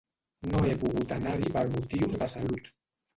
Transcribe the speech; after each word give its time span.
No 0.53 0.61
he 0.69 0.71
pogut 0.83 1.13
anar-hi 1.15 1.51
per 1.57 1.63
motius 1.73 2.17
de 2.23 2.31
salut. 2.35 2.71